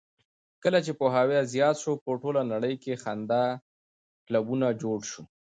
[0.63, 3.43] کله چې پوهاوی زیات شو، په ټوله نړۍ کې خندا
[4.27, 5.27] کلبونه جوړ شول.